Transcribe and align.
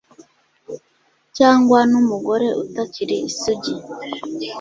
cyangwa 1.37 1.79
n'umugore 1.91 2.47
utakiri 2.63 3.15
isugi 3.29 3.73